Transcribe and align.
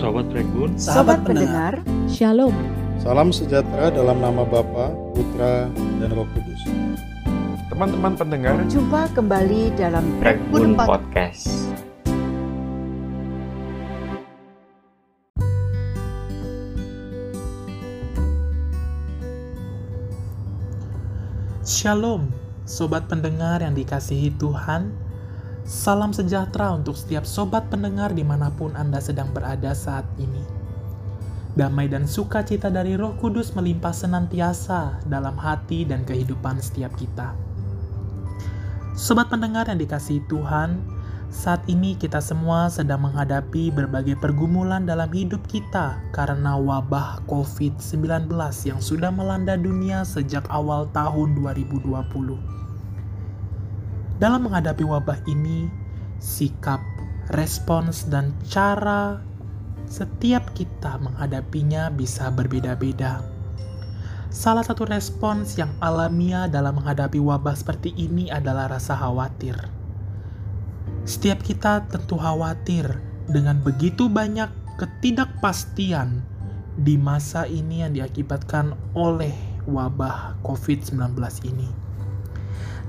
Sobat 0.00 0.32
Regun, 0.32 0.80
Sahabat 0.80 1.28
pendengar, 1.28 1.76
Shalom. 2.08 2.56
Salam 3.04 3.28
sejahtera 3.28 3.92
dalam 3.92 4.16
nama 4.16 4.48
Bapa, 4.48 4.96
Putra, 5.12 5.68
dan 6.00 6.08
Roh 6.16 6.24
Kudus. 6.32 6.56
teman-teman 7.68 8.16
pendengar, 8.16 8.56
jumpa 8.72 9.12
kembali 9.12 9.76
dalam 9.76 10.04
Regun 10.24 10.72
Pod- 10.72 11.04
Podcast. 11.04 11.52
Shalom, 21.60 22.32
sobat 22.64 23.06
pendengar 23.06 23.60
yang 23.60 23.76
dikasihi 23.76 24.32
Tuhan. 24.34 24.90
Salam 25.70 26.10
sejahtera 26.10 26.74
untuk 26.74 26.98
setiap 26.98 27.22
sobat 27.22 27.70
pendengar 27.70 28.10
di 28.10 28.26
mana 28.26 28.50
pun 28.50 28.74
Anda 28.74 28.98
sedang 28.98 29.30
berada 29.30 29.70
saat 29.70 30.02
ini. 30.18 30.42
Damai 31.54 31.86
dan 31.86 32.10
sukacita 32.10 32.74
dari 32.74 32.98
Roh 32.98 33.14
Kudus 33.14 33.54
melimpah 33.54 33.94
senantiasa 33.94 34.98
dalam 35.06 35.38
hati 35.38 35.86
dan 35.86 36.02
kehidupan 36.02 36.58
setiap 36.58 36.90
kita. 36.98 37.38
Sobat 38.98 39.30
pendengar 39.30 39.70
yang 39.70 39.78
dikasihi 39.78 40.26
Tuhan, 40.26 40.82
saat 41.30 41.62
ini 41.70 41.94
kita 41.94 42.18
semua 42.18 42.66
sedang 42.66 43.06
menghadapi 43.06 43.70
berbagai 43.70 44.18
pergumulan 44.18 44.82
dalam 44.82 45.06
hidup 45.14 45.46
kita 45.46 46.02
karena 46.10 46.58
wabah 46.58 47.22
COVID-19 47.30 48.26
yang 48.66 48.82
sudah 48.82 49.14
melanda 49.14 49.54
dunia 49.54 50.02
sejak 50.02 50.42
awal 50.50 50.90
tahun 50.90 51.38
2020. 51.38 52.60
Dalam 54.20 54.44
menghadapi 54.44 54.84
wabah 54.84 55.24
ini, 55.32 55.72
sikap, 56.20 56.84
respons, 57.32 58.04
dan 58.04 58.36
cara 58.44 59.24
setiap 59.88 60.52
kita 60.52 61.00
menghadapinya 61.00 61.88
bisa 61.88 62.28
berbeda-beda. 62.28 63.24
Salah 64.28 64.60
satu 64.60 64.84
respons 64.84 65.56
yang 65.56 65.72
alamiah 65.80 66.46
dalam 66.52 66.78
menghadapi 66.78 67.16
wabah 67.16 67.56
seperti 67.56 67.96
ini 67.96 68.28
adalah 68.28 68.68
rasa 68.68 68.92
khawatir. 68.92 69.56
Setiap 71.08 71.40
kita 71.40 71.88
tentu 71.88 72.20
khawatir 72.20 73.00
dengan 73.24 73.56
begitu 73.64 74.06
banyak 74.06 74.52
ketidakpastian 74.76 76.20
di 76.76 77.00
masa 77.00 77.48
ini 77.48 77.88
yang 77.88 77.96
diakibatkan 77.96 78.76
oleh 78.92 79.32
wabah 79.64 80.36
COVID-19 80.44 81.16
ini. 81.48 81.79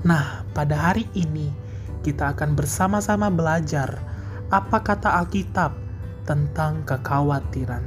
Nah, 0.02 0.42
pada 0.50 0.90
hari 0.90 1.06
ini 1.14 1.54
kita 2.02 2.34
akan 2.34 2.58
bersama-sama 2.58 3.30
belajar 3.30 4.02
apa 4.50 4.82
kata 4.82 5.14
Alkitab 5.22 5.78
tentang 6.26 6.82
kekhawatiran. 6.82 7.86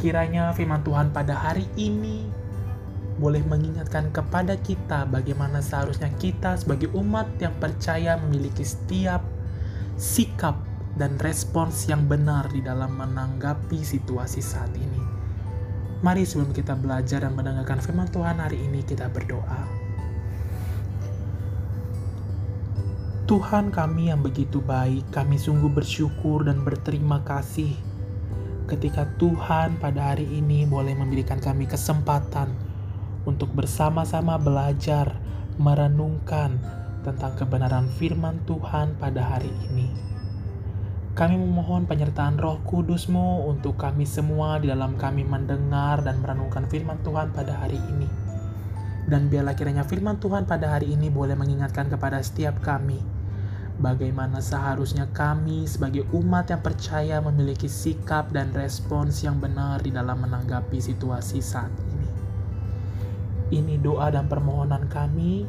Kiranya 0.00 0.48
firman 0.56 0.80
Tuhan 0.80 1.12
pada 1.12 1.36
hari 1.36 1.68
ini 1.76 2.24
boleh 3.20 3.44
mengingatkan 3.44 4.08
kepada 4.16 4.56
kita 4.56 5.04
bagaimana 5.12 5.60
seharusnya 5.60 6.08
kita 6.16 6.56
sebagai 6.56 6.88
umat 6.96 7.28
yang 7.36 7.52
percaya 7.60 8.16
memiliki 8.16 8.64
setiap 8.64 9.20
sikap 10.00 10.56
dan 10.96 11.20
respons 11.20 11.84
yang 11.84 12.08
benar 12.08 12.48
di 12.48 12.64
dalam 12.64 12.96
menanggapi 12.96 13.84
situasi 13.84 14.40
saat 14.40 14.72
ini. 14.72 15.04
Mari 16.00 16.24
sebelum 16.24 16.56
kita 16.56 16.80
belajar 16.80 17.28
dan 17.28 17.36
mendengarkan 17.36 17.76
firman 17.84 18.08
Tuhan 18.08 18.40
hari 18.40 18.56
ini 18.56 18.80
kita 18.80 19.12
berdoa. 19.12 19.89
Tuhan 23.30 23.70
kami 23.70 24.10
yang 24.10 24.26
begitu 24.26 24.58
baik, 24.58 25.14
kami 25.14 25.38
sungguh 25.38 25.70
bersyukur 25.70 26.50
dan 26.50 26.66
berterima 26.66 27.22
kasih 27.22 27.78
ketika 28.66 29.06
Tuhan 29.22 29.78
pada 29.78 30.10
hari 30.10 30.26
ini 30.26 30.66
boleh 30.66 30.98
memberikan 30.98 31.38
kami 31.38 31.70
kesempatan 31.70 32.50
untuk 33.22 33.54
bersama-sama 33.54 34.34
belajar, 34.34 35.14
merenungkan 35.62 36.58
tentang 37.06 37.38
kebenaran 37.38 37.86
firman 38.02 38.42
Tuhan 38.50 38.98
pada 38.98 39.22
hari 39.22 39.54
ini. 39.70 39.86
Kami 41.14 41.38
memohon 41.38 41.86
penyertaan 41.86 42.34
roh 42.34 42.58
kudusmu 42.66 43.46
untuk 43.46 43.78
kami 43.78 44.10
semua 44.10 44.58
di 44.58 44.74
dalam 44.74 44.98
kami 44.98 45.22
mendengar 45.22 46.02
dan 46.02 46.18
merenungkan 46.18 46.66
firman 46.66 46.98
Tuhan 47.06 47.30
pada 47.30 47.62
hari 47.62 47.78
ini. 47.94 48.10
Dan 49.06 49.30
biarlah 49.30 49.54
kiranya 49.54 49.86
firman 49.86 50.18
Tuhan 50.18 50.50
pada 50.50 50.74
hari 50.74 50.90
ini 50.98 51.14
boleh 51.14 51.38
mengingatkan 51.38 51.86
kepada 51.90 52.18
setiap 52.22 52.58
kami, 52.62 53.19
bagaimana 53.80 54.44
seharusnya 54.44 55.08
kami 55.10 55.64
sebagai 55.64 56.04
umat 56.12 56.52
yang 56.52 56.60
percaya 56.60 57.16
memiliki 57.24 57.66
sikap 57.66 58.28
dan 58.28 58.52
respons 58.52 59.24
yang 59.24 59.40
benar 59.40 59.80
di 59.80 59.88
dalam 59.88 60.20
menanggapi 60.20 60.76
situasi 60.76 61.40
saat 61.40 61.72
ini. 61.88 62.08
Ini 63.50 63.80
doa 63.80 64.12
dan 64.12 64.28
permohonan 64.28 64.86
kami 64.86 65.48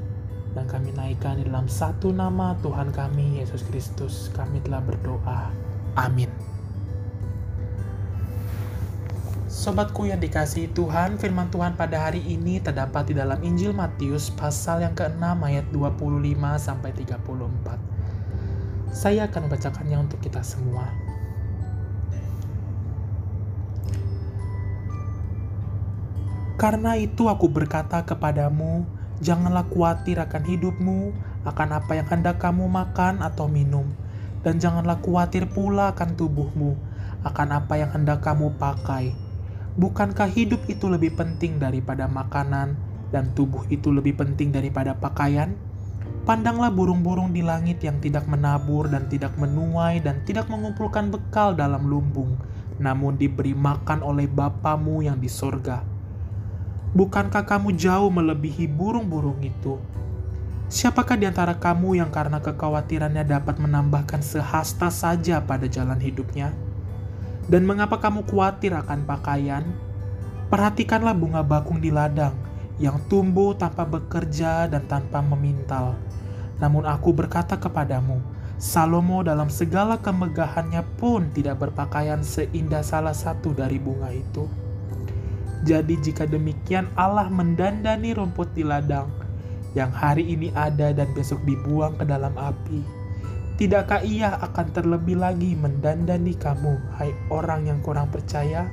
dan 0.55 0.65
kami 0.65 0.95
naikkan 0.95 1.37
di 1.37 1.45
dalam 1.45 1.67
satu 1.67 2.15
nama 2.15 2.55
Tuhan 2.63 2.95
kami 2.95 3.43
Yesus 3.43 3.61
Kristus. 3.67 4.31
Kami 4.33 4.63
telah 4.63 4.79
berdoa. 4.79 5.51
Amin. 5.99 6.31
Sobatku 9.51 10.07
yang 10.07 10.23
dikasihi 10.23 10.71
Tuhan, 10.71 11.19
firman 11.19 11.51
Tuhan 11.51 11.75
pada 11.75 12.07
hari 12.07 12.23
ini 12.23 12.63
terdapat 12.63 13.11
di 13.11 13.19
dalam 13.19 13.35
Injil 13.43 13.75
Matius 13.75 14.31
pasal 14.31 14.79
yang 14.79 14.95
ke-6 14.95 15.19
ayat 15.19 15.67
25 15.75 15.99
sampai 16.55 16.95
34. 16.95 17.90
Saya 18.91 19.31
akan 19.31 19.47
membacakannya 19.47 19.97
untuk 19.97 20.19
kita 20.19 20.43
semua. 20.43 20.91
Karena 26.61 26.93
itu 26.93 27.25
aku 27.25 27.49
berkata 27.49 28.05
kepadamu, 28.05 28.85
janganlah 29.17 29.65
khawatir 29.65 30.21
akan 30.21 30.43
hidupmu, 30.45 31.09
akan 31.41 31.69
apa 31.73 31.97
yang 31.97 32.05
hendak 32.05 32.37
kamu 32.37 32.69
makan 32.69 33.25
atau 33.25 33.49
minum, 33.49 33.89
dan 34.45 34.61
janganlah 34.61 35.01
khawatir 35.01 35.49
pula 35.49 35.89
akan 35.89 36.13
tubuhmu, 36.13 36.77
akan 37.25 37.47
apa 37.57 37.81
yang 37.81 37.89
hendak 37.89 38.21
kamu 38.21 38.53
pakai. 38.61 39.17
Bukankah 39.73 40.29
hidup 40.29 40.61
itu 40.69 40.85
lebih 40.85 41.17
penting 41.17 41.57
daripada 41.57 42.05
makanan, 42.05 42.77
dan 43.09 43.33
tubuh 43.33 43.65
itu 43.73 43.89
lebih 43.89 44.21
penting 44.21 44.53
daripada 44.53 44.93
pakaian? 44.93 45.57
Pandanglah 46.21 46.69
burung-burung 46.69 47.33
di 47.33 47.41
langit 47.41 47.81
yang 47.81 47.97
tidak 47.97 48.29
menabur 48.29 48.85
dan 48.85 49.09
tidak 49.09 49.33
menuai 49.41 50.05
dan 50.05 50.21
tidak 50.21 50.45
mengumpulkan 50.53 51.09
bekal 51.09 51.57
dalam 51.57 51.89
lumbung, 51.89 52.37
namun 52.77 53.17
diberi 53.17 53.57
makan 53.57 54.05
oleh 54.05 54.29
Bapamu 54.29 55.01
yang 55.01 55.17
di 55.17 55.25
sorga. 55.25 55.81
Bukankah 56.93 57.41
kamu 57.41 57.73
jauh 57.73 58.13
melebihi 58.13 58.69
burung-burung 58.69 59.41
itu? 59.41 59.81
Siapakah 60.69 61.17
di 61.17 61.25
antara 61.25 61.57
kamu 61.57 61.97
yang 61.97 62.13
karena 62.13 62.37
kekhawatirannya 62.37 63.25
dapat 63.25 63.57
menambahkan 63.57 64.21
sehasta 64.21 64.93
saja 64.93 65.41
pada 65.41 65.65
jalan 65.65 65.97
hidupnya? 65.97 66.53
Dan 67.49 67.65
mengapa 67.65 67.97
kamu 67.97 68.29
khawatir 68.29 68.77
akan 68.77 69.09
pakaian? 69.09 69.65
Perhatikanlah 70.53 71.17
bunga 71.17 71.41
bakung 71.41 71.81
di 71.81 71.89
ladang 71.89 72.50
yang 72.81 72.97
tumbuh 73.05 73.53
tanpa 73.53 73.85
bekerja 73.85 74.65
dan 74.65 74.89
tanpa 74.89 75.21
memintal. 75.21 75.93
Namun 76.57 76.89
aku 76.89 77.13
berkata 77.13 77.61
kepadamu, 77.61 78.17
Salomo 78.57 79.21
dalam 79.21 79.49
segala 79.49 80.01
kemegahannya 80.01 80.81
pun 80.97 81.29
tidak 81.33 81.61
berpakaian 81.61 82.25
seindah 82.25 82.81
salah 82.81 83.13
satu 83.13 83.53
dari 83.53 83.77
bunga 83.77 84.09
itu. 84.09 84.49
Jadi 85.61 85.97
jika 86.01 86.25
demikian 86.25 86.89
Allah 86.97 87.29
mendandani 87.29 88.17
rumput 88.17 88.49
di 88.57 88.65
ladang 88.65 89.09
yang 89.77 89.93
hari 89.93 90.25
ini 90.25 90.49
ada 90.57 90.89
dan 90.89 91.09
besok 91.13 91.41
dibuang 91.45 91.97
ke 92.01 92.05
dalam 92.05 92.33
api. 92.33 92.81
Tidakkah 93.61 94.01
ia 94.01 94.41
akan 94.41 94.67
terlebih 94.73 95.21
lagi 95.21 95.53
mendandani 95.53 96.33
kamu, 96.33 96.97
hai 96.97 97.13
orang 97.29 97.69
yang 97.69 97.77
kurang 97.85 98.09
percaya? 98.09 98.65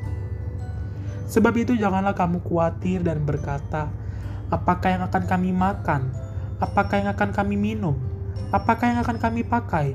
Sebab 1.28 1.52
itu 1.60 1.76
janganlah 1.76 2.16
kamu 2.16 2.40
khawatir 2.40 3.04
dan 3.04 3.20
berkata, 3.20 3.92
apakah 4.48 4.96
yang 4.96 5.04
akan 5.04 5.24
kami 5.28 5.52
makan? 5.52 6.08
Apakah 6.56 7.04
yang 7.04 7.12
akan 7.12 7.30
kami 7.36 7.54
minum? 7.60 7.94
Apakah 8.48 8.90
yang 8.90 9.00
akan 9.04 9.20
kami 9.20 9.44
pakai? 9.44 9.92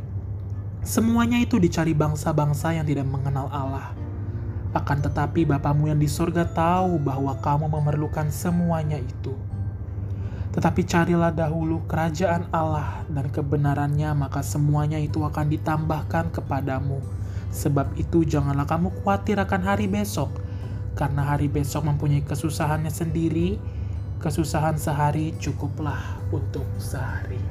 Semuanya 0.86 1.42
itu 1.42 1.58
dicari 1.58 1.98
bangsa-bangsa 1.98 2.78
yang 2.78 2.86
tidak 2.86 3.10
mengenal 3.10 3.50
Allah. 3.50 3.98
Akan 4.78 5.02
tetapi 5.02 5.46
Bapamu 5.50 5.90
yang 5.90 5.98
di 5.98 6.06
sorga 6.06 6.46
tahu 6.46 7.02
bahwa 7.02 7.34
kamu 7.42 7.66
memerlukan 7.66 8.30
semuanya 8.30 9.02
itu. 9.02 9.34
Tetapi 10.54 10.86
carilah 10.86 11.34
dahulu 11.34 11.82
kerajaan 11.90 12.46
Allah 12.54 13.02
dan 13.10 13.26
kebenarannya, 13.34 14.14
maka 14.14 14.46
semuanya 14.46 15.02
itu 15.02 15.26
akan 15.26 15.50
ditambahkan 15.50 16.30
kepadamu. 16.30 17.02
Sebab 17.50 17.98
itu 17.98 18.22
janganlah 18.22 18.70
kamu 18.70 18.94
khawatir 19.02 19.42
akan 19.42 19.62
hari 19.66 19.90
besok, 19.90 20.30
karena 20.94 21.26
hari 21.26 21.50
besok 21.50 21.90
mempunyai 21.90 22.22
kesusahannya 22.22 22.94
sendiri, 22.94 23.58
kesusahan 24.22 24.78
sehari 24.78 25.34
cukuplah 25.42 26.22
untuk 26.30 26.66
sehari. 26.78 27.42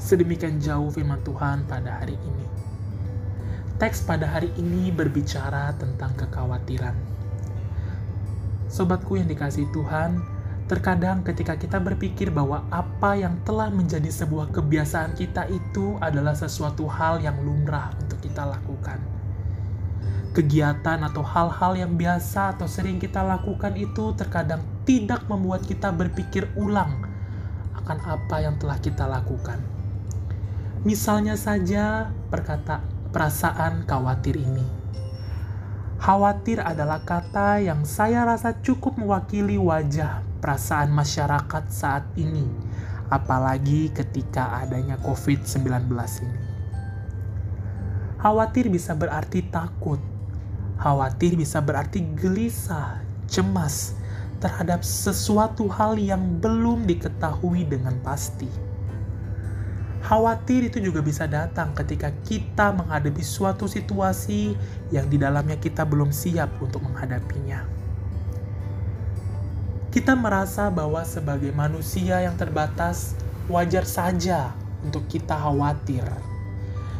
Sedemikian 0.00 0.60
jauh 0.60 0.88
firman 0.92 1.20
Tuhan 1.24 1.64
pada 1.68 2.00
hari 2.00 2.16
ini. 2.16 2.46
Teks 3.80 4.04
pada 4.04 4.28
hari 4.28 4.52
ini 4.60 4.92
berbicara 4.92 5.72
tentang 5.80 6.12
kekhawatiran. 6.16 6.96
Sobatku 8.68 9.16
yang 9.16 9.26
dikasih 9.26 9.66
Tuhan, 9.72 10.20
terkadang 10.70 11.26
ketika 11.26 11.58
kita 11.58 11.82
berpikir 11.82 12.30
bahwa 12.30 12.62
apa 12.70 13.18
yang 13.18 13.40
telah 13.42 13.66
menjadi 13.72 14.06
sebuah 14.06 14.54
kebiasaan 14.54 15.18
kita 15.18 15.48
itu 15.50 15.98
adalah 15.98 16.36
sesuatu 16.36 16.86
hal 16.86 17.18
yang 17.24 17.40
lumrah 17.42 17.90
untuk 17.98 18.22
kita 18.22 18.46
lakukan. 18.46 19.19
Kegiatan 20.30 21.02
atau 21.02 21.26
hal-hal 21.26 21.74
yang 21.74 21.92
biasa 21.98 22.54
atau 22.54 22.70
sering 22.70 23.02
kita 23.02 23.22
lakukan 23.22 23.74
itu 23.74 24.14
terkadang 24.14 24.62
tidak 24.86 25.26
membuat 25.26 25.66
kita 25.66 25.90
berpikir 25.90 26.46
ulang 26.54 27.02
akan 27.74 27.98
apa 28.06 28.36
yang 28.38 28.54
telah 28.58 28.78
kita 28.78 29.10
lakukan. 29.10 29.58
Misalnya 30.86 31.34
saja 31.34 32.14
perkata 32.30 32.80
perasaan 33.10 33.84
khawatir 33.84 34.38
ini 34.38 34.80
Khawatir 36.00 36.64
adalah 36.64 37.04
kata 37.04 37.60
yang 37.60 37.84
saya 37.84 38.24
rasa 38.24 38.56
cukup 38.64 38.96
mewakili 38.96 39.60
wajah 39.60 40.24
perasaan 40.40 40.88
masyarakat 40.96 41.68
saat 41.68 42.08
ini, 42.16 42.48
apalagi 43.12 43.92
ketika 43.92 44.64
adanya 44.64 44.96
COVID-19 45.04 45.92
ini. 46.24 46.40
Khawatir 48.16 48.72
bisa 48.72 48.96
berarti 48.96 49.44
takut, 49.52 50.00
khawatir 50.80 51.36
bisa 51.36 51.60
berarti 51.60 52.00
gelisah, 52.16 53.04
cemas 53.28 53.94
terhadap 54.40 54.80
sesuatu 54.80 55.68
hal 55.68 56.00
yang 56.00 56.40
belum 56.40 56.88
diketahui 56.88 57.68
dengan 57.68 58.00
pasti 58.00 58.48
Khawatir 60.00 60.72
itu 60.72 60.80
juga 60.80 61.04
bisa 61.04 61.28
datang 61.28 61.76
ketika 61.76 62.08
kita 62.24 62.72
menghadapi 62.72 63.20
suatu 63.20 63.68
situasi 63.68 64.56
yang 64.88 65.04
di 65.12 65.20
dalamnya 65.20 65.60
kita 65.60 65.84
belum 65.84 66.08
siap 66.08 66.48
untuk 66.64 66.80
menghadapinya. 66.88 67.68
Kita 69.92 70.16
merasa 70.16 70.72
bahwa 70.72 71.04
sebagai 71.04 71.52
manusia 71.52 72.24
yang 72.24 72.32
terbatas, 72.40 73.12
wajar 73.52 73.84
saja 73.84 74.56
untuk 74.80 75.04
kita 75.04 75.36
khawatir. 75.36 76.06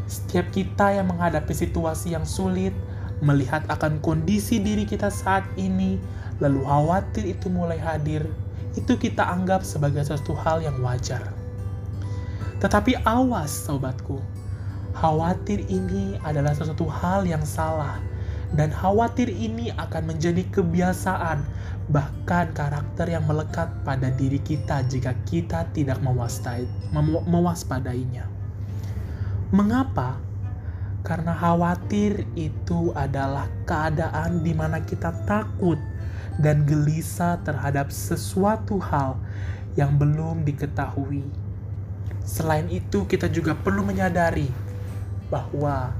Setiap 0.05 0.53
kita 0.53 0.93
yang 0.93 1.09
menghadapi 1.09 1.57
situasi 1.57 2.13
yang 2.13 2.29
sulit, 2.29 2.77
melihat 3.21 3.65
akan 3.69 4.01
kondisi 4.01 4.61
diri 4.61 4.89
kita 4.89 5.13
saat 5.13 5.45
ini, 5.57 6.01
lalu 6.41 6.65
khawatir 6.65 7.25
itu 7.29 7.53
mulai 7.53 7.77
hadir, 7.77 8.25
itu 8.77 8.97
kita 8.97 9.25
anggap 9.25 9.65
sebagai 9.65 10.05
sesuatu 10.05 10.37
hal 10.37 10.65
yang 10.65 10.77
wajar. 10.81 11.21
Tetapi 12.61 13.01
awas 13.09 13.53
sobatku, 13.53 14.21
khawatir 14.93 15.65
ini 15.69 16.21
adalah 16.25 16.53
sesuatu 16.53 16.85
hal 16.89 17.25
yang 17.25 17.45
salah 17.45 17.97
dan 18.55 18.75
khawatir 18.75 19.31
ini 19.31 19.71
akan 19.79 20.11
menjadi 20.11 20.43
kebiasaan 20.51 21.47
bahkan 21.91 22.51
karakter 22.55 23.11
yang 23.11 23.27
melekat 23.27 23.71
pada 23.83 24.11
diri 24.15 24.39
kita 24.43 24.83
jika 24.87 25.15
kita 25.27 25.67
tidak 25.75 25.99
mewaspadainya. 27.27 28.27
Mengapa? 29.51 30.30
Karena 31.01 31.33
khawatir 31.33 32.29
itu 32.37 32.93
adalah 32.93 33.49
keadaan 33.65 34.45
di 34.45 34.53
mana 34.53 34.85
kita 34.85 35.13
takut 35.25 35.81
dan 36.39 36.69
gelisah 36.69 37.41
terhadap 37.41 37.89
sesuatu 37.89 38.77
hal 38.79 39.17
yang 39.75 39.97
belum 39.97 40.45
diketahui 40.45 41.25
Selain 42.31 42.71
itu, 42.71 43.11
kita 43.11 43.27
juga 43.27 43.59
perlu 43.59 43.83
menyadari 43.83 44.47
bahwa 45.35 45.91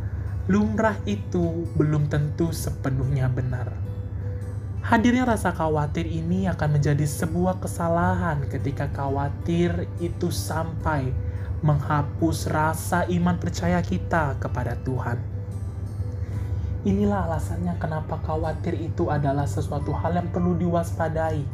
lumrah 0.47 0.95
itu 1.03 1.67
belum 1.75 2.07
tentu 2.07 2.55
sepenuhnya 2.55 3.27
benar. 3.27 3.75
Hadirnya 4.81 5.27
rasa 5.27 5.51
khawatir 5.51 6.07
ini 6.07 6.47
akan 6.47 6.81
menjadi 6.81 7.03
sebuah 7.03 7.59
kesalahan 7.59 8.47
ketika 8.47 8.87
khawatir 8.95 9.91
itu 9.99 10.31
sampai 10.31 11.11
menghapus 11.61 12.49
rasa 12.49 13.05
iman 13.13 13.37
percaya 13.37 13.85
kita 13.85 14.41
kepada 14.41 14.81
Tuhan. 14.81 15.21
Inilah 16.89 17.29
alasannya 17.29 17.77
kenapa 17.77 18.17
khawatir 18.25 18.73
itu 18.81 19.13
adalah 19.13 19.45
sesuatu 19.45 19.93
hal 19.93 20.17
yang 20.17 20.29
perlu 20.33 20.57
diwaspadai 20.57 21.45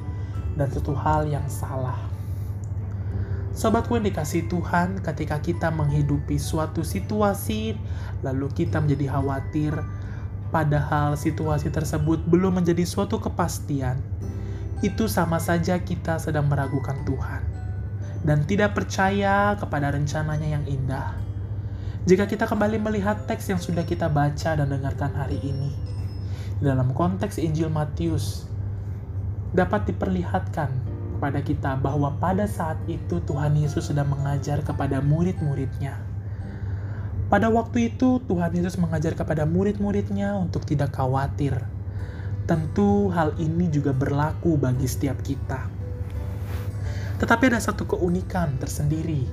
dan 0.55 0.67
sesuatu 0.71 0.95
hal 0.95 1.27
yang 1.27 1.43
salah. 1.51 1.99
Sobatku 3.51 3.99
yang 3.99 4.07
dikasih 4.07 4.47
Tuhan, 4.47 5.03
ketika 5.03 5.43
kita 5.43 5.73
menghidupi 5.75 6.39
suatu 6.39 6.87
situasi, 6.87 7.75
lalu 8.23 8.47
kita 8.55 8.79
menjadi 8.79 9.19
khawatir, 9.19 9.75
padahal 10.55 11.19
situasi 11.19 11.73
tersebut 11.75 12.23
belum 12.31 12.63
menjadi 12.63 12.87
suatu 12.87 13.19
kepastian, 13.19 13.99
itu 14.85 15.11
sama 15.11 15.43
saja 15.43 15.81
kita 15.83 16.21
sedang 16.21 16.47
meragukan 16.47 17.01
Tuhan 17.03 17.56
dan 18.23 18.47
tidak 18.49 18.79
percaya 18.79 19.59
kepada 19.59 19.93
rencananya 19.93 20.61
yang 20.61 20.65
indah. 20.65 21.17
Jika 22.07 22.31
kita 22.31 22.47
kembali 22.47 22.79
melihat 22.79 23.27
teks 23.27 23.51
yang 23.51 23.59
sudah 23.59 23.83
kita 23.83 24.07
baca 24.07 24.55
dan 24.55 24.71
dengarkan 24.71 25.11
hari 25.11 25.43
ini, 25.43 25.75
dalam 26.63 26.95
konteks 26.95 27.37
Injil 27.43 27.67
Matius, 27.67 28.47
dapat 29.53 29.91
diperlihatkan 29.91 30.71
kepada 31.17 31.41
kita 31.43 31.81
bahwa 31.81 32.15
pada 32.17 32.47
saat 32.47 32.79
itu 32.87 33.19
Tuhan 33.25 33.57
Yesus 33.59 33.91
sedang 33.91 34.13
mengajar 34.13 34.63
kepada 34.63 35.03
murid-muridnya. 35.03 35.99
Pada 37.27 37.51
waktu 37.51 37.91
itu 37.91 38.23
Tuhan 38.23 38.55
Yesus 38.55 38.79
mengajar 38.79 39.19
kepada 39.19 39.43
murid-muridnya 39.43 40.39
untuk 40.39 40.63
tidak 40.63 40.95
khawatir. 40.95 41.59
Tentu 42.47 43.11
hal 43.11 43.35
ini 43.43 43.67
juga 43.67 43.91
berlaku 43.91 44.55
bagi 44.55 44.87
setiap 44.87 45.19
kita. 45.27 45.76
Tetapi 47.17 47.49
ada 47.49 47.61
satu 47.61 47.89
keunikan 47.89 48.61
tersendiri 48.61 49.25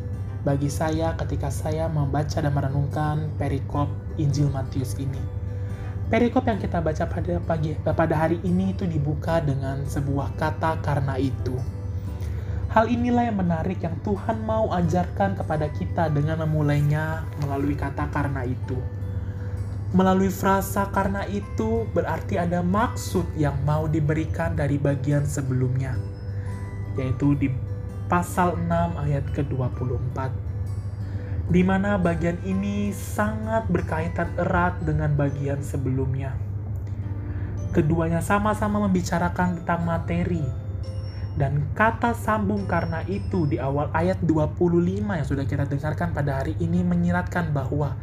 bagi 0.44 0.71
saya 0.71 1.15
ketika 1.19 1.51
saya 1.51 1.91
membaca 1.91 2.39
dan 2.39 2.51
merenungkan 2.51 3.27
perikop 3.35 3.91
Injil 4.15 4.47
Matius 4.51 4.95
ini. 4.95 5.19
Perikop 6.07 6.47
yang 6.47 6.59
kita 6.59 6.80
baca 6.83 7.03
pada 7.07 7.39
pagi 7.44 7.75
pada 7.80 8.15
hari 8.15 8.39
ini 8.44 8.75
itu 8.75 8.88
dibuka 8.88 9.44
dengan 9.44 9.83
sebuah 9.88 10.35
kata 10.39 10.80
karena 10.83 11.19
itu. 11.19 11.56
Hal 12.71 12.89
inilah 12.89 13.30
yang 13.30 13.38
menarik 13.38 13.83
yang 13.83 14.00
Tuhan 14.01 14.47
mau 14.47 14.71
ajarkan 14.74 15.38
kepada 15.38 15.69
kita 15.74 16.09
dengan 16.09 16.41
memulainya 16.47 17.27
melalui 17.44 17.75
kata 17.75 18.09
karena 18.09 18.47
itu. 18.47 18.80
Melalui 19.94 20.33
frasa 20.33 20.90
karena 20.90 21.21
itu 21.30 21.85
berarti 21.94 22.42
ada 22.42 22.66
maksud 22.66 23.30
yang 23.37 23.54
mau 23.61 23.85
diberikan 23.85 24.57
dari 24.57 24.81
bagian 24.81 25.21
sebelumnya, 25.21 25.94
yaitu 26.97 27.37
di 27.37 27.54
pasal 28.12 28.60
6 28.60 28.69
ayat 29.04 29.26
ke-24 29.31 30.18
di 31.52 31.60
mana 31.60 32.00
bagian 32.00 32.40
ini 32.48 32.95
sangat 32.95 33.68
berkaitan 33.68 34.31
erat 34.40 34.80
dengan 34.80 35.12
bagian 35.12 35.60
sebelumnya. 35.60 36.40
Keduanya 37.76 38.24
sama-sama 38.24 38.80
membicarakan 38.88 39.60
tentang 39.60 39.83
materi, 39.83 40.45
dan 41.33 41.66
kata 41.74 42.14
sambung 42.14 42.69
karena 42.69 43.02
itu 43.10 43.50
di 43.50 43.57
awal 43.57 43.90
ayat 43.98 44.22
25 44.22 45.02
yang 45.02 45.26
sudah 45.26 45.45
kita 45.50 45.66
dengarkan 45.66 46.14
pada 46.14 46.42
hari 46.42 46.54
ini 46.62 46.86
menyiratkan 46.86 47.50
bahwa 47.50 47.98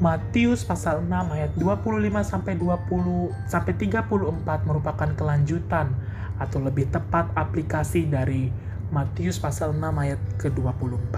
Matius 0.00 0.64
pasal 0.64 1.04
6 1.04 1.12
ayat 1.12 1.52
25 1.60 2.24
sampai 2.24 2.56
20 2.56 3.28
sampai 3.44 3.72
34 3.76 4.64
merupakan 4.64 5.10
kelanjutan 5.12 5.92
atau 6.40 6.58
lebih 6.64 6.88
tepat 6.88 7.28
aplikasi 7.36 8.08
dari 8.08 8.48
Matius 8.88 9.36
pasal 9.36 9.76
6 9.76 9.84
ayat 9.84 10.20
ke-24. 10.40 11.14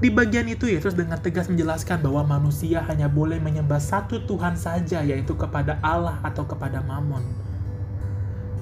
Di 0.00 0.08
bagian 0.08 0.48
itu 0.48 0.68
Yesus 0.68 0.92
dengan 0.92 1.20
tegas 1.20 1.48
menjelaskan 1.48 2.00
bahwa 2.04 2.38
manusia 2.38 2.84
hanya 2.84 3.08
boleh 3.08 3.40
menyembah 3.40 3.80
satu 3.80 4.22
Tuhan 4.28 4.56
saja 4.56 5.00
yaitu 5.00 5.36
kepada 5.36 5.80
Allah 5.80 6.20
atau 6.24 6.44
kepada 6.44 6.80
Mammon 6.84 7.50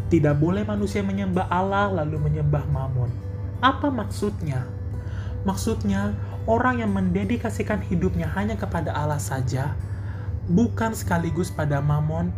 tidak 0.09 0.41
boleh 0.41 0.65
manusia 0.65 1.05
menyembah 1.05 1.47
Allah 1.53 1.93
lalu 2.03 2.17
menyembah 2.17 2.65
Mammon. 2.73 3.13
Apa 3.61 3.93
maksudnya? 3.93 4.65
Maksudnya, 5.45 6.17
orang 6.49 6.81
yang 6.81 6.91
mendedikasikan 6.97 7.85
hidupnya 7.85 8.25
hanya 8.33 8.57
kepada 8.57 8.97
Allah 8.97 9.21
saja, 9.21 9.77
bukan 10.49 10.97
sekaligus 10.97 11.53
pada 11.53 11.85
Mammon, 11.85 12.33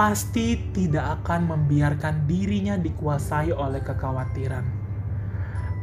pasti 0.00 0.56
tidak 0.72 1.20
akan 1.20 1.44
membiarkan 1.44 2.24
dirinya 2.24 2.72
dikuasai 2.80 3.52
oleh 3.52 3.84
kekhawatiran. 3.84 4.64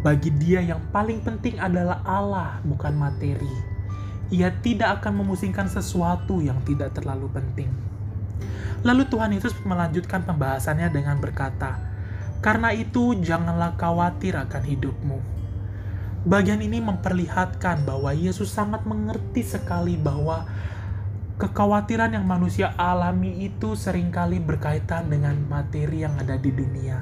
Bagi 0.02 0.34
dia 0.42 0.58
yang 0.58 0.90
paling 0.90 1.22
penting 1.22 1.62
adalah 1.62 2.02
Allah, 2.02 2.58
bukan 2.66 2.98
materi. 2.98 3.54
Ia 4.34 4.50
tidak 4.66 5.06
akan 5.06 5.22
memusingkan 5.22 5.70
sesuatu 5.70 6.42
yang 6.42 6.58
tidak 6.66 6.98
terlalu 6.98 7.30
penting. 7.30 7.70
Lalu 8.82 9.06
Tuhan 9.06 9.38
Yesus 9.38 9.54
melanjutkan 9.62 10.26
pembahasannya 10.26 10.90
dengan 10.90 11.22
berkata, 11.22 11.78
"Karena 12.42 12.74
itu, 12.74 13.14
janganlah 13.22 13.78
khawatir 13.78 14.34
akan 14.34 14.66
hidupmu. 14.66 15.20
Bagian 16.26 16.66
ini 16.66 16.82
memperlihatkan 16.82 17.86
bahwa 17.86 18.18
Yesus 18.18 18.50
sangat 18.50 18.82
mengerti 18.90 19.46
sekali 19.46 19.94
bahwa 19.94 20.50
kekhawatiran 21.38 22.18
yang 22.18 22.26
manusia 22.26 22.74
alami 22.82 23.46
itu 23.46 23.78
sering 23.78 24.10
kali 24.10 24.42
berkaitan 24.42 25.06
dengan 25.06 25.38
materi 25.46 26.02
yang 26.02 26.18
ada 26.18 26.34
di 26.34 26.50
dunia. 26.50 26.98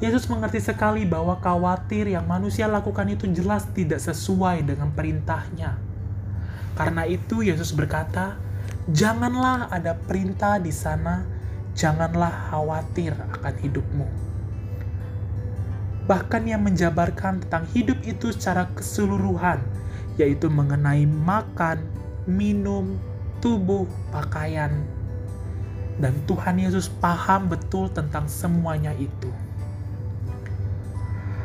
Yesus 0.00 0.32
mengerti 0.32 0.64
sekali 0.64 1.04
bahwa 1.04 1.36
khawatir 1.36 2.08
yang 2.08 2.24
manusia 2.24 2.64
lakukan 2.64 3.04
itu 3.12 3.28
jelas 3.28 3.68
tidak 3.76 4.00
sesuai 4.00 4.64
dengan 4.64 4.88
perintahnya. 4.96 5.76
Karena 6.72 7.04
itu 7.04 7.44
Yesus 7.44 7.74
berkata, 7.76 8.40
"Janganlah 8.88 9.68
ada 9.68 9.92
perintah 9.92 10.56
di 10.56 10.72
sana, 10.72 11.26
janganlah 11.76 12.30
khawatir 12.48 13.12
akan 13.12 13.54
hidupmu." 13.60 14.08
Bahkan 16.08 16.42
yang 16.48 16.64
menjabarkan 16.64 17.44
tentang 17.44 17.68
hidup 17.76 18.00
itu 18.08 18.32
secara 18.32 18.70
keseluruhan, 18.72 19.60
yaitu 20.16 20.48
mengenai 20.48 21.04
makan, 21.04 21.84
minum, 22.24 22.96
tubuh, 23.38 23.88
pakaian. 24.10 24.70
Dan 25.98 26.14
Tuhan 26.30 26.62
Yesus 26.62 26.86
paham 26.86 27.50
betul 27.50 27.90
tentang 27.90 28.30
semuanya 28.30 28.94
itu. 28.94 29.30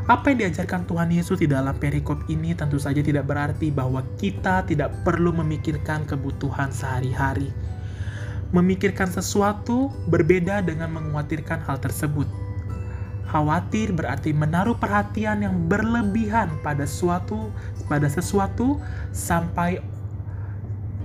Apa 0.04 0.36
yang 0.36 0.46
diajarkan 0.46 0.84
Tuhan 0.84 1.16
Yesus 1.16 1.40
di 1.40 1.48
dalam 1.48 1.80
perikop 1.80 2.28
ini 2.28 2.52
tentu 2.52 2.76
saja 2.76 3.00
tidak 3.00 3.24
berarti 3.24 3.72
bahwa 3.72 4.04
kita 4.20 4.68
tidak 4.68 4.92
perlu 5.08 5.32
memikirkan 5.32 6.04
kebutuhan 6.04 6.76
sehari-hari. 6.76 7.48
Memikirkan 8.52 9.08
sesuatu 9.08 9.96
berbeda 10.12 10.60
dengan 10.60 10.92
mengkhawatirkan 10.92 11.64
hal 11.64 11.80
tersebut. 11.80 12.28
Khawatir 13.32 13.96
berarti 13.96 14.36
menaruh 14.36 14.76
perhatian 14.76 15.42
yang 15.42 15.56
berlebihan 15.72 16.52
pada 16.62 16.84
suatu 16.84 17.50
pada 17.88 18.06
sesuatu 18.12 18.84
sampai 19.16 19.80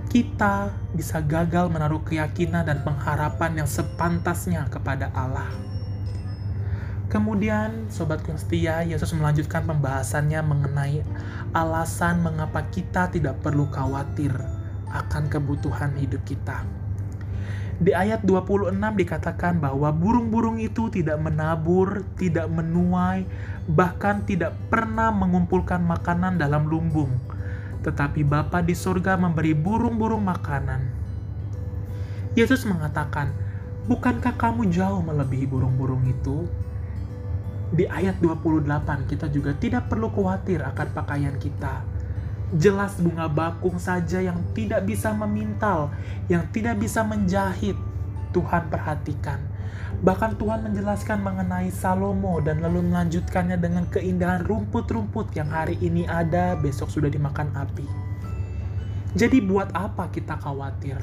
kita 0.09 0.73
bisa 0.97 1.21
gagal 1.21 1.69
menaruh 1.69 2.01
keyakinan 2.01 2.65
dan 2.65 2.81
pengharapan 2.81 3.61
yang 3.61 3.69
sepantasnya 3.69 4.65
kepada 4.73 5.13
Allah. 5.13 5.53
Kemudian, 7.09 7.89
sobatku 7.89 8.33
yang 8.33 8.41
setia, 8.41 8.75
Yesus 8.85 9.13
melanjutkan 9.17 9.65
pembahasannya 9.65 10.41
mengenai 10.45 11.01
alasan 11.53 12.21
mengapa 12.21 12.65
kita 12.69 13.09
tidak 13.09 13.41
perlu 13.41 13.65
khawatir 13.69 14.33
akan 14.89 15.29
kebutuhan 15.29 15.93
hidup 15.97 16.21
kita. 16.25 16.65
Di 17.79 17.95
ayat 17.95 18.25
26 18.27 18.75
dikatakan 18.75 19.57
bahwa 19.57 19.89
burung-burung 19.95 20.59
itu 20.59 20.91
tidak 20.91 21.15
menabur, 21.21 22.03
tidak 22.19 22.51
menuai, 22.51 23.23
bahkan 23.71 24.25
tidak 24.25 24.51
pernah 24.67 25.13
mengumpulkan 25.15 25.79
makanan 25.81 26.35
dalam 26.35 26.67
lumbung. 26.67 27.28
Tetapi 27.85 28.21
Bapa 28.27 28.59
di 28.59 28.75
surga 28.75 29.15
memberi 29.15 29.55
burung-burung 29.55 30.23
makanan. 30.23 30.81
Yesus 32.35 32.67
mengatakan, 32.67 33.31
Bukankah 33.89 34.37
kamu 34.37 34.69
jauh 34.69 35.01
melebihi 35.01 35.49
burung-burung 35.49 36.05
itu? 36.05 36.45
di 37.69 37.85
ayat 37.85 38.17
28 38.17 38.65
kita 39.05 39.29
juga 39.29 39.53
tidak 39.53 39.93
perlu 39.93 40.09
khawatir 40.09 40.65
akan 40.65 40.87
pakaian 40.93 41.37
kita. 41.37 41.85
Jelas 42.57 42.97
bunga 42.97 43.29
bakung 43.29 43.77
saja 43.77 44.17
yang 44.25 44.41
tidak 44.57 44.81
bisa 44.81 45.13
memintal, 45.13 45.93
yang 46.25 46.49
tidak 46.49 46.81
bisa 46.81 47.05
menjahit, 47.05 47.77
Tuhan 48.33 48.73
perhatikan. 48.73 49.37
Bahkan 49.99 50.39
Tuhan 50.39 50.63
menjelaskan 50.63 51.19
mengenai 51.19 51.73
Salomo 51.75 52.39
dan 52.39 52.63
lalu 52.63 52.87
melanjutkannya 52.87 53.59
dengan 53.59 53.83
keindahan 53.91 54.47
rumput-rumput 54.47 55.35
yang 55.35 55.51
hari 55.51 55.75
ini 55.83 56.07
ada, 56.07 56.55
besok 56.55 56.87
sudah 56.87 57.11
dimakan 57.11 57.51
api. 57.51 57.83
Jadi 59.17 59.41
buat 59.43 59.73
apa 59.73 60.07
kita 60.13 60.39
khawatir? 60.39 60.95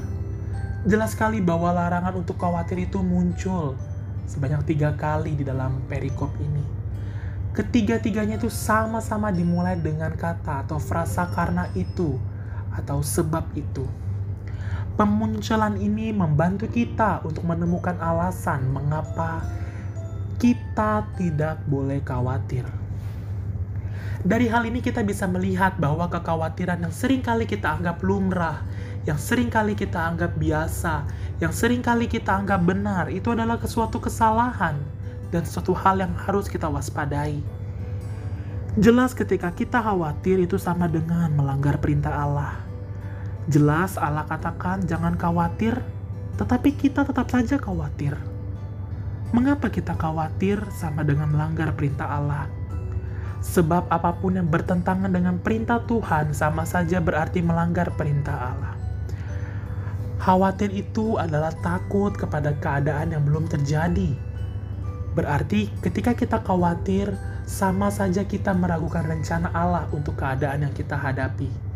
Jelas 0.87 1.13
sekali 1.13 1.43
bahwa 1.43 1.75
larangan 1.75 2.15
untuk 2.15 2.39
khawatir 2.39 2.87
itu 2.87 3.03
muncul 3.03 3.75
sebanyak 4.25 4.63
tiga 4.63 4.95
kali 4.95 5.35
di 5.35 5.43
dalam 5.43 5.83
perikop 5.85 6.31
ini. 6.39 6.63
Ketiga-tiganya 7.51 8.37
itu 8.37 8.47
sama-sama 8.53 9.33
dimulai 9.33 9.75
dengan 9.75 10.13
kata 10.13 10.63
atau 10.63 10.77
frasa 10.77 11.25
karena 11.33 11.67
itu 11.73 12.15
atau 12.71 13.01
sebab 13.01 13.49
itu. 13.57 13.83
Pemunculan 14.97 15.77
ini 15.77 16.09
membantu 16.09 16.65
kita 16.65 17.21
untuk 17.21 17.45
menemukan 17.45 18.01
alasan 18.01 18.65
mengapa 18.73 19.45
kita 20.41 21.05
tidak 21.13 21.61
boleh 21.69 22.01
khawatir. 22.01 22.65
Dari 24.25 24.49
hal 24.49 24.65
ini 24.65 24.81
kita 24.81 25.05
bisa 25.05 25.29
melihat 25.29 25.77
bahwa 25.77 26.09
kekhawatiran 26.09 26.81
yang 26.81 26.89
sering 26.89 27.21
kali 27.21 27.45
kita 27.45 27.77
anggap 27.77 28.01
lumrah, 28.01 28.65
yang 29.05 29.21
sering 29.21 29.53
kali 29.53 29.77
kita 29.77 30.01
anggap 30.01 30.33
biasa, 30.33 31.05
yang 31.37 31.53
sering 31.53 31.85
kali 31.85 32.09
kita 32.09 32.33
anggap 32.33 32.65
benar, 32.65 33.13
itu 33.13 33.29
adalah 33.37 33.61
suatu 33.69 34.01
kesalahan 34.01 34.81
dan 35.29 35.45
suatu 35.45 35.77
hal 35.77 36.01
yang 36.01 36.17
harus 36.25 36.49
kita 36.49 36.65
waspadai. 36.65 37.37
Jelas 38.81 39.13
ketika 39.13 39.53
kita 39.53 39.77
khawatir 39.77 40.41
itu 40.41 40.57
sama 40.57 40.89
dengan 40.89 41.29
melanggar 41.37 41.77
perintah 41.77 42.17
Allah. 42.17 42.66
Jelas 43.47 43.95
Allah 43.95 44.27
katakan 44.27 44.83
jangan 44.83 45.15
khawatir, 45.15 45.79
tetapi 46.35 46.75
kita 46.75 47.07
tetap 47.07 47.31
saja 47.31 47.55
khawatir. 47.55 48.11
Mengapa 49.31 49.71
kita 49.71 49.95
khawatir 49.95 50.59
sama 50.75 51.07
dengan 51.07 51.31
melanggar 51.31 51.71
perintah 51.71 52.11
Allah? 52.11 52.51
Sebab 53.39 53.87
apa 53.87 54.19
pun 54.19 54.35
yang 54.35 54.51
bertentangan 54.51 55.07
dengan 55.07 55.39
perintah 55.39 55.79
Tuhan 55.87 56.35
sama 56.35 56.67
saja 56.67 56.99
berarti 56.99 57.39
melanggar 57.39 57.95
perintah 57.95 58.35
Allah. 58.51 58.75
Khawatir 60.19 60.75
itu 60.75 61.15
adalah 61.15 61.55
takut 61.63 62.11
kepada 62.19 62.51
keadaan 62.59 63.15
yang 63.15 63.23
belum 63.23 63.47
terjadi. 63.47 64.11
Berarti 65.15 65.71
ketika 65.79 66.11
kita 66.11 66.43
khawatir, 66.43 67.15
sama 67.47 67.87
saja 67.95 68.27
kita 68.27 68.51
meragukan 68.51 69.07
rencana 69.07 69.55
Allah 69.55 69.87
untuk 69.95 70.19
keadaan 70.19 70.67
yang 70.67 70.73
kita 70.75 70.99
hadapi. 70.99 71.66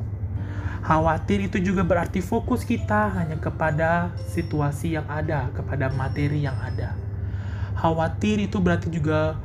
Khawatir 0.82 1.46
itu 1.46 1.62
juga 1.62 1.86
berarti 1.86 2.26
fokus 2.26 2.66
kita 2.66 3.14
hanya 3.14 3.38
kepada 3.38 4.10
situasi 4.34 4.98
yang 4.98 5.06
ada, 5.06 5.54
kepada 5.54 5.94
materi 5.94 6.42
yang 6.42 6.58
ada. 6.58 6.98
Khawatir 7.78 8.42
itu 8.50 8.58
berarti 8.58 8.90
juga 8.90 9.38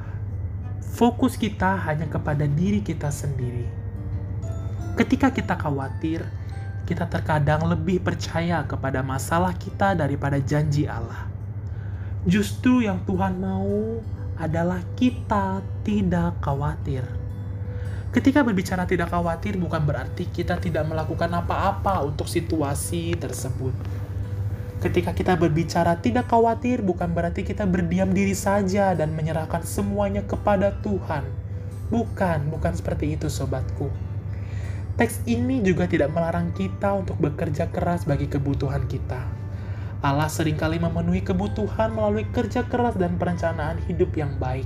fokus 0.97 1.37
kita 1.37 1.76
hanya 1.85 2.09
kepada 2.09 2.49
diri 2.49 2.81
kita 2.81 3.12
sendiri. 3.12 3.69
Ketika 4.97 5.28
kita 5.28 5.61
khawatir, 5.61 6.25
kita 6.88 7.05
terkadang 7.05 7.69
lebih 7.69 8.00
percaya 8.00 8.64
kepada 8.64 9.05
masalah 9.05 9.52
kita 9.52 9.93
daripada 9.93 10.40
janji 10.40 10.88
Allah. 10.88 11.28
Justru 12.25 12.81
yang 12.88 13.05
Tuhan 13.05 13.37
mau 13.37 14.00
adalah 14.40 14.81
kita 14.97 15.61
tidak 15.85 16.40
khawatir. 16.40 17.05
Ketika 18.15 18.43
berbicara 18.43 18.87
tidak 18.87 19.13
khawatir 19.15 19.59
bukan 19.59 19.83
berarti 19.83 20.27
kita 20.31 20.59
tidak 20.59 20.87
melakukan 20.87 21.31
apa-apa 21.31 22.07
untuk 22.07 22.27
situasi 22.27 23.15
tersebut. 23.19 23.75
Ketika 24.83 25.15
kita 25.17 25.35
berbicara 25.35 25.99
tidak 25.99 26.31
khawatir 26.31 26.85
bukan 26.85 27.11
berarti 27.11 27.43
kita 27.43 27.65
berdiam 27.65 28.13
diri 28.13 28.37
saja 28.37 28.93
dan 28.93 29.15
menyerahkan 29.17 29.67
semuanya 29.67 30.23
kepada 30.23 30.75
Tuhan. 30.85 31.27
Bukan, 31.87 32.51
bukan 32.51 32.73
seperti 32.75 33.15
itu 33.15 33.31
sobatku 33.31 33.87
Teks 34.97 35.29
ini 35.29 35.61
juga 35.61 35.85
tidak 35.85 36.09
melarang 36.09 36.57
kita 36.57 36.97
untuk 36.97 37.21
bekerja 37.21 37.69
keras 37.69 38.09
bagi 38.09 38.33
kebutuhan 38.33 38.89
kita. 38.89 39.29
Allah 40.01 40.25
sering 40.33 40.57
kali 40.57 40.81
memenuhi 40.81 41.21
kebutuhan 41.21 41.93
melalui 41.93 42.25
kerja 42.33 42.65
keras 42.65 42.97
dan 42.97 43.21
perencanaan 43.21 43.77
hidup 43.85 44.17
yang 44.17 44.33
baik. 44.41 44.65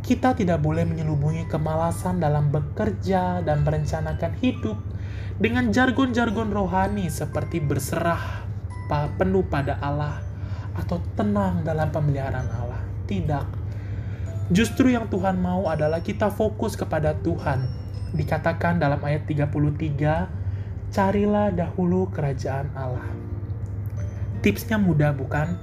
Kita 0.00 0.32
tidak 0.32 0.64
boleh 0.64 0.88
menyelubungi 0.88 1.46
kemalasan 1.46 2.18
dalam 2.18 2.48
bekerja 2.48 3.44
dan 3.44 3.62
merencanakan 3.62 4.32
hidup 4.40 4.76
dengan 5.40 5.72
jargon-jargon 5.72 6.52
rohani 6.52 7.08
seperti 7.08 7.60
berserah 7.60 8.48
penuh 8.90 9.46
pada 9.46 9.78
Allah 9.78 10.18
atau 10.74 10.98
tenang 11.14 11.62
dalam 11.62 11.88
pemeliharaan 11.94 12.48
Allah. 12.50 12.82
Tidak. 13.06 13.46
Justru 14.50 14.90
yang 14.90 15.06
Tuhan 15.06 15.38
mau 15.38 15.70
adalah 15.70 16.02
kita 16.02 16.26
fokus 16.34 16.74
kepada 16.74 17.14
Tuhan 17.22 17.70
dikatakan 18.10 18.82
dalam 18.82 18.98
ayat 19.06 19.22
33, 19.30 20.90
carilah 20.90 21.54
dahulu 21.54 22.10
kerajaan 22.10 22.66
Allah. 22.74 23.06
Tipsnya 24.42 24.80
mudah 24.80 25.14
bukan? 25.14 25.54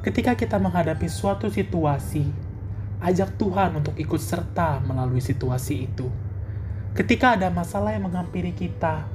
Ketika 0.00 0.32
kita 0.32 0.56
menghadapi 0.56 1.04
suatu 1.12 1.52
situasi, 1.52 2.24
ajak 3.00 3.36
Tuhan 3.40 3.80
untuk 3.80 3.96
ikut 3.96 4.20
serta 4.20 4.80
melalui 4.84 5.24
situasi 5.24 5.88
itu. 5.88 6.06
Ketika 6.92 7.36
ada 7.38 7.48
masalah 7.48 7.96
yang 7.96 8.06
menghampiri 8.06 8.52
kita, 8.52 9.08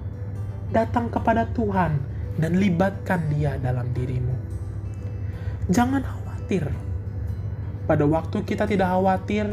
datang 0.74 1.10
kepada 1.14 1.46
Tuhan 1.54 2.02
dan 2.42 2.52
libatkan 2.58 3.30
Dia 3.30 3.62
dalam 3.62 3.86
dirimu. 3.94 4.34
Jangan 5.70 6.02
khawatir. 6.02 6.70
Pada 7.86 8.06
waktu 8.10 8.42
kita 8.42 8.66
tidak 8.66 8.90
khawatir, 8.90 9.46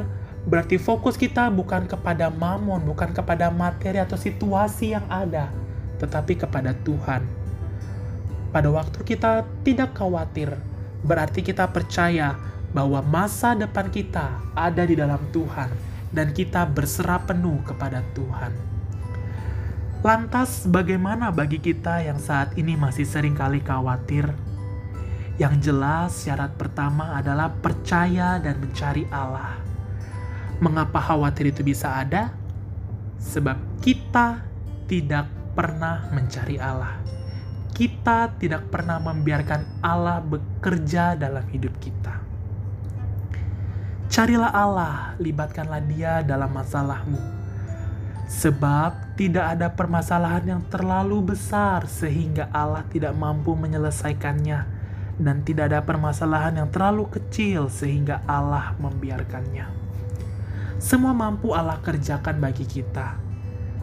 Berarti 0.43 0.75
fokus 0.75 1.15
kita 1.15 1.47
bukan 1.55 1.87
kepada 1.87 2.27
mamon, 2.27 2.83
bukan 2.83 3.15
kepada 3.15 3.47
materi 3.55 4.03
atau 4.03 4.19
situasi 4.19 4.91
yang 4.99 5.07
ada, 5.07 5.55
tetapi 6.03 6.35
kepada 6.35 6.75
Tuhan. 6.83 7.23
Pada 8.51 8.69
waktu 8.75 9.07
kita 9.07 9.47
tidak 9.63 9.95
khawatir, 9.95 10.51
berarti 11.07 11.47
kita 11.47 11.71
percaya 11.71 12.35
bahwa 12.73 13.05
masa 13.05 13.53
depan 13.53 13.93
kita 13.93 14.41
ada 14.57 14.83
di 14.89 14.97
dalam 14.97 15.21
Tuhan 15.33 15.69
dan 16.13 16.33
kita 16.33 16.65
berserah 16.69 17.21
penuh 17.25 17.61
kepada 17.65 18.05
Tuhan. 18.17 18.53
Lantas 20.03 20.67
bagaimana 20.67 21.31
bagi 21.31 21.63
kita 21.63 22.03
yang 22.03 22.19
saat 22.19 22.59
ini 22.59 22.75
masih 22.75 23.07
sering 23.07 23.39
kali 23.39 23.63
khawatir? 23.63 24.35
Yang 25.39 25.71
jelas 25.71 26.11
syarat 26.27 26.59
pertama 26.59 27.15
adalah 27.17 27.55
percaya 27.55 28.37
dan 28.43 28.59
mencari 28.59 29.07
Allah. 29.15 29.57
Mengapa 30.59 30.99
khawatir 30.99 31.55
itu 31.55 31.63
bisa 31.63 32.03
ada? 32.03 32.35
Sebab 33.23 33.79
kita 33.79 34.43
tidak 34.91 35.31
pernah 35.55 36.11
mencari 36.11 36.59
Allah. 36.59 36.99
Kita 37.73 38.29
tidak 38.37 38.69
pernah 38.69 39.01
membiarkan 39.01 39.81
Allah 39.81 40.21
bekerja 40.21 41.15
dalam 41.15 41.47
hidup 41.49 41.73
kita. 41.79 42.22
Carilah 44.13 44.53
Allah, 44.53 45.17
libatkanlah 45.17 45.81
Dia 45.89 46.21
dalam 46.21 46.53
masalahmu 46.53 47.17
Sebab 48.29 49.17
tidak 49.17 49.57
ada 49.57 49.73
permasalahan 49.73 50.45
yang 50.53 50.63
terlalu 50.69 51.33
besar 51.33 51.89
sehingga 51.89 52.53
Allah 52.53 52.85
tidak 52.93 53.17
mampu 53.17 53.57
menyelesaikannya 53.57 54.69
dan 55.17 55.41
tidak 55.49 55.73
ada 55.73 55.81
permasalahan 55.81 56.61
yang 56.61 56.69
terlalu 56.69 57.09
kecil 57.09 57.73
sehingga 57.73 58.21
Allah 58.29 58.77
membiarkannya. 58.77 59.65
Semua 60.77 61.17
mampu 61.17 61.57
Allah 61.57 61.81
kerjakan 61.81 62.37
bagi 62.37 62.69
kita. 62.69 63.17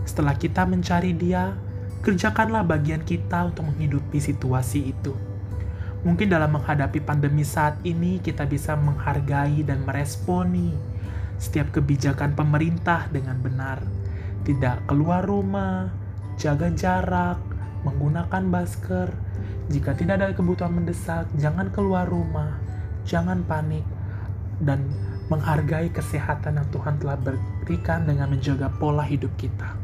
Setelah 0.06 0.38
kita 0.38 0.62
mencari 0.70 1.10
Dia, 1.18 1.58
kerjakanlah 2.06 2.62
bagian 2.70 3.02
kita 3.02 3.50
untuk 3.50 3.66
menghidupi 3.74 4.22
situasi 4.22 4.94
itu. 4.94 5.29
Mungkin 6.04 6.32
dalam 6.32 6.56
menghadapi 6.56 7.04
pandemi 7.04 7.44
saat 7.44 7.76
ini 7.84 8.24
kita 8.24 8.48
bisa 8.48 8.80
menghargai 8.80 9.68
dan 9.68 9.84
meresponi 9.84 10.72
setiap 11.36 11.76
kebijakan 11.76 12.36
pemerintah 12.36 13.12
dengan 13.12 13.36
benar 13.40 13.84
tidak 14.50 14.82
keluar 14.90 15.22
rumah, 15.22 15.94
jaga 16.40 16.74
jarak, 16.74 17.38
menggunakan 17.86 18.44
masker. 18.50 19.14
Jika 19.70 19.94
tidak 19.94 20.18
ada 20.18 20.34
kebutuhan 20.34 20.74
mendesak, 20.74 21.30
jangan 21.38 21.70
keluar 21.70 22.10
rumah, 22.10 22.58
jangan 23.06 23.46
panik, 23.46 23.86
dan 24.58 24.90
menghargai 25.30 25.94
kesehatan 25.94 26.58
yang 26.58 26.68
Tuhan 26.74 26.98
telah 26.98 27.22
berikan 27.22 28.10
dengan 28.10 28.34
menjaga 28.34 28.74
pola 28.82 29.06
hidup 29.06 29.30
kita. 29.38 29.78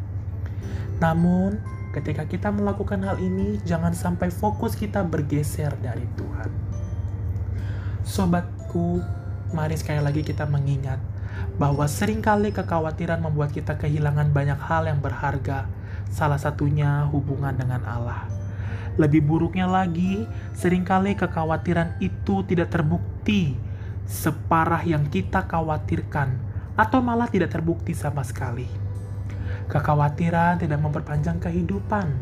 Namun, 0.98 1.62
ketika 1.96 2.28
kita 2.28 2.52
melakukan 2.52 3.00
hal 3.08 3.16
ini, 3.24 3.56
jangan 3.64 3.96
sampai 3.96 4.28
fokus 4.28 4.76
kita 4.76 5.00
bergeser 5.08 5.72
dari 5.80 6.04
Tuhan. 6.20 6.52
Sobatku, 8.04 9.00
mari 9.56 9.80
sekali 9.80 10.04
lagi 10.04 10.20
kita 10.20 10.44
mengingat 10.44 11.00
bahwa 11.56 11.88
sering 11.88 12.20
kali 12.20 12.52
kekhawatiran 12.52 13.24
membuat 13.24 13.56
kita 13.56 13.80
kehilangan 13.80 14.36
banyak 14.36 14.60
hal 14.60 14.92
yang 14.92 15.00
berharga, 15.00 15.72
salah 16.12 16.36
satunya 16.36 17.08
hubungan 17.08 17.56
dengan 17.56 17.80
Allah. 17.88 18.28
Lebih 19.00 19.24
buruknya 19.24 19.68
lagi, 19.68 20.28
sering 20.52 20.84
kali 20.84 21.16
kekhawatiran 21.16 22.00
itu 22.04 22.44
tidak 22.48 22.76
terbukti 22.76 23.56
separah 24.04 24.84
yang 24.84 25.08
kita 25.08 25.48
khawatirkan, 25.48 26.36
atau 26.76 27.00
malah 27.00 27.32
tidak 27.32 27.56
terbukti 27.56 27.96
sama 27.96 28.24
sekali. 28.24 28.85
Kekhawatiran 29.66 30.62
tidak 30.62 30.78
memperpanjang 30.78 31.42
kehidupan. 31.42 32.14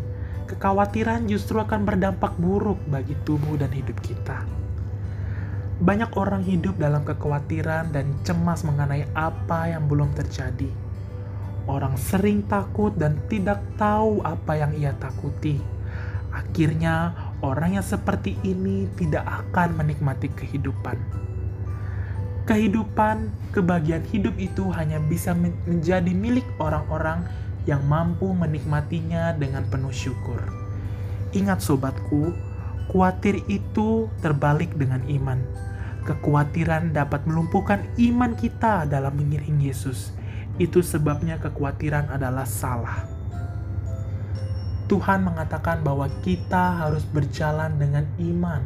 Kekhawatiran 0.48 1.28
justru 1.28 1.60
akan 1.60 1.84
berdampak 1.84 2.36
buruk 2.40 2.80
bagi 2.88 3.16
tubuh 3.28 3.60
dan 3.60 3.72
hidup 3.72 4.00
kita. 4.00 4.48
Banyak 5.84 6.16
orang 6.16 6.46
hidup 6.48 6.80
dalam 6.80 7.04
kekhawatiran 7.04 7.92
dan 7.92 8.16
cemas 8.24 8.64
mengenai 8.64 9.04
apa 9.12 9.74
yang 9.74 9.90
belum 9.90 10.16
terjadi. 10.16 10.72
Orang 11.68 12.00
sering 12.00 12.48
takut 12.48 12.96
dan 12.96 13.20
tidak 13.28 13.60
tahu 13.76 14.24
apa 14.24 14.60
yang 14.60 14.72
ia 14.76 14.96
takuti. 14.96 15.60
Akhirnya, 16.32 17.12
orang 17.44 17.80
yang 17.80 17.86
seperti 17.86 18.40
ini 18.48 18.88
tidak 18.96 19.24
akan 19.24 19.76
menikmati 19.80 20.32
kehidupan. 20.32 21.23
Kehidupan, 22.44 23.32
kebahagiaan 23.56 24.04
hidup 24.12 24.36
itu 24.36 24.68
hanya 24.76 25.00
bisa 25.00 25.32
menjadi 25.68 26.12
milik 26.12 26.44
orang-orang 26.60 27.24
yang 27.64 27.80
mampu 27.88 28.36
menikmatinya 28.36 29.32
dengan 29.40 29.64
penuh 29.72 29.96
syukur. 29.96 30.44
Ingat 31.32 31.64
sobatku, 31.64 32.36
khawatir 32.92 33.40
itu 33.48 34.12
terbalik 34.20 34.76
dengan 34.76 35.00
iman 35.08 35.40
Kekhawatiran 36.04 36.92
dapat 36.92 37.24
melumpuhkan 37.24 37.80
iman 37.96 38.36
kita 38.36 38.84
dalam 38.84 39.16
mengiring 39.16 39.64
Yesus. 39.64 40.12
Itu 40.60 40.84
sebabnya 40.84 41.40
kekhawatiran 41.40 42.12
adalah 42.12 42.44
salah. 42.44 43.08
Tuhan 44.92 45.24
mengatakan 45.24 45.80
bahwa 45.80 46.12
kita 46.20 46.84
harus 46.84 47.08
berjalan 47.08 47.80
dengan 47.80 48.04
iman, 48.20 48.60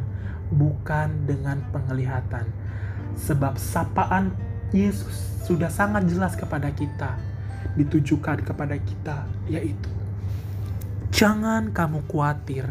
bukan 0.50 1.30
dengan 1.30 1.62
penglihatan. 1.70 2.42
Sebab 3.18 3.58
sapaan 3.58 4.30
Yesus 4.70 5.42
sudah 5.44 5.68
sangat 5.68 6.06
jelas 6.06 6.38
kepada 6.38 6.70
kita, 6.70 7.18
ditujukan 7.74 8.46
kepada 8.46 8.78
kita, 8.78 9.26
yaitu 9.50 9.90
Jangan 11.10 11.74
kamu 11.74 12.06
khawatir. 12.06 12.70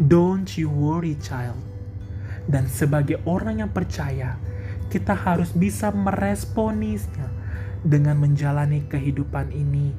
Don't 0.00 0.48
you 0.58 0.66
worry, 0.72 1.14
child 1.20 1.70
dan 2.50 2.66
sebagai 2.66 3.22
orang 3.28 3.62
yang 3.62 3.70
percaya, 3.70 4.34
kita 4.90 5.14
harus 5.14 5.54
bisa 5.54 5.94
meresponisnya 5.94 7.30
dengan 7.86 8.18
menjalani 8.18 8.84
kehidupan 8.90 9.54
ini 9.54 9.94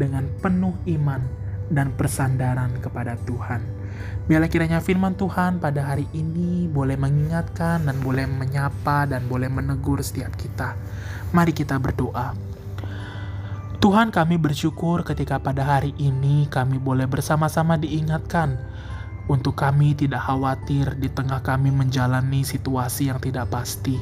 dengan 0.00 0.24
penuh 0.40 0.74
iman 0.96 1.20
dan 1.68 1.92
persandaran 1.92 2.72
kepada 2.80 3.20
Tuhan. 3.28 3.79
Biarlah 4.30 4.46
kiranya 4.46 4.78
firman 4.78 5.18
Tuhan 5.18 5.58
pada 5.58 5.82
hari 5.82 6.06
ini 6.14 6.70
boleh 6.70 6.94
mengingatkan 6.94 7.82
dan 7.82 7.96
boleh 7.98 8.30
menyapa 8.30 9.08
dan 9.10 9.26
boleh 9.26 9.50
menegur 9.50 9.98
setiap 10.04 10.36
kita. 10.38 10.78
Mari 11.34 11.50
kita 11.50 11.80
berdoa. 11.82 12.34
Tuhan 13.80 14.12
kami 14.12 14.36
bersyukur 14.36 15.08
ketika 15.08 15.40
pada 15.40 15.64
hari 15.64 15.96
ini 15.96 16.44
kami 16.52 16.76
boleh 16.76 17.08
bersama-sama 17.08 17.80
diingatkan 17.80 18.60
untuk 19.24 19.56
kami 19.56 19.96
tidak 19.96 20.20
khawatir 20.26 21.00
di 21.00 21.08
tengah 21.08 21.40
kami 21.40 21.72
menjalani 21.72 22.44
situasi 22.44 23.08
yang 23.08 23.16
tidak 23.24 23.48
pasti. 23.48 23.96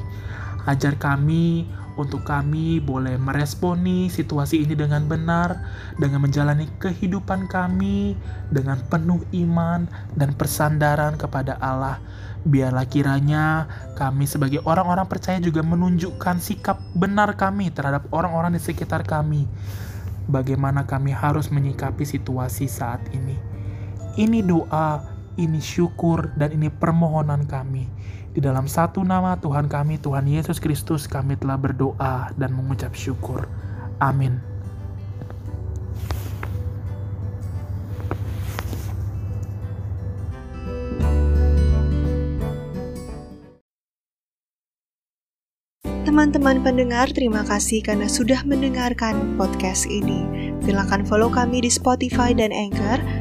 Ajar 0.66 0.98
kami 0.98 1.68
untuk 1.98 2.22
kami 2.22 2.78
boleh 2.78 3.18
meresponi 3.18 4.06
situasi 4.06 4.62
ini 4.62 4.78
dengan 4.78 5.04
benar, 5.10 5.58
dengan 5.98 6.22
menjalani 6.22 6.70
kehidupan 6.78 7.50
kami 7.50 8.14
dengan 8.54 8.78
penuh 8.86 9.18
iman 9.34 9.90
dan 10.14 10.32
persandaran 10.38 11.18
kepada 11.18 11.58
Allah. 11.58 11.98
Biarlah 12.46 12.86
kiranya 12.86 13.66
kami 13.98 14.30
sebagai 14.30 14.62
orang-orang 14.62 15.10
percaya 15.10 15.42
juga 15.42 15.66
menunjukkan 15.66 16.38
sikap 16.38 16.78
benar 16.94 17.34
kami 17.34 17.74
terhadap 17.74 18.06
orang-orang 18.14 18.54
di 18.54 18.62
sekitar 18.62 19.02
kami. 19.02 19.50
Bagaimana 20.30 20.86
kami 20.86 21.10
harus 21.10 21.50
menyikapi 21.50 22.06
situasi 22.06 22.70
saat 22.70 23.02
ini. 23.10 23.34
Ini 24.14 24.46
doa 24.46 25.18
ini 25.38 25.58
syukur 25.62 26.34
dan 26.34 26.54
ini 26.54 26.70
permohonan 26.70 27.46
kami. 27.46 27.86
Di 28.38 28.46
dalam 28.46 28.70
satu 28.70 29.02
nama 29.02 29.34
Tuhan 29.34 29.66
kami, 29.66 29.98
Tuhan 29.98 30.22
Yesus 30.30 30.62
Kristus, 30.62 31.10
kami 31.10 31.34
telah 31.34 31.58
berdoa 31.58 32.30
dan 32.38 32.54
mengucap 32.54 32.94
syukur. 32.94 33.50
Amin. 33.98 34.38
Teman-teman 46.06 46.62
pendengar, 46.62 47.10
terima 47.10 47.42
kasih 47.42 47.82
karena 47.82 48.06
sudah 48.06 48.46
mendengarkan 48.46 49.34
podcast 49.34 49.90
ini. 49.90 50.54
Silakan 50.62 51.02
follow 51.02 51.26
kami 51.26 51.66
di 51.66 51.70
Spotify 51.74 52.30
dan 52.30 52.54
Anchor 52.54 53.02